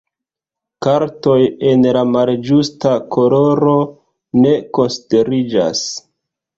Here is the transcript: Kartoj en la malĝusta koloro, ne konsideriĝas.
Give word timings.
Kartoj 0.85 1.35
en 1.73 1.85
la 1.99 2.03
malĝusta 2.17 2.97
koloro, 3.19 3.77
ne 4.43 4.59
konsideriĝas. 4.81 5.89